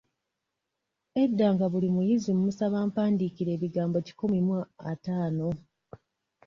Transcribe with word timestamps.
Edda 1.23 1.47
nga 1.55 1.65
buli 1.71 1.87
muyizi 1.95 2.29
mmusaba 2.35 2.77
ampandiikire 2.85 3.49
ebigambo 3.53 3.97
kikumi 4.05 4.39
mu 4.47 4.53
ataano. 4.91 5.47